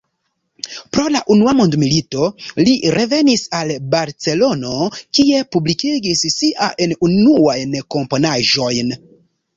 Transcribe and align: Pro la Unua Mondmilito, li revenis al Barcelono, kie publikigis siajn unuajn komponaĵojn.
Pro 0.95 1.03
la 1.15 1.19
Unua 1.33 1.51
Mondmilito, 1.57 2.29
li 2.69 2.73
revenis 2.95 3.43
al 3.59 3.73
Barcelono, 3.91 4.73
kie 5.19 5.45
publikigis 5.57 6.25
siajn 6.39 6.97
unuajn 7.11 7.81
komponaĵojn. 7.99 8.95